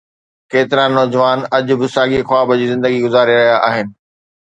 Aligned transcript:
ڪيترا 0.51 0.85
نوجوان 0.97 1.39
اڄ 1.57 1.67
به 1.79 1.87
ساڳي 1.95 2.19
خواب 2.27 2.47
جي 2.59 2.65
زندگي 2.73 2.99
گذاري 3.05 3.33
رهيا 3.41 3.57
آهن؟ 3.71 3.87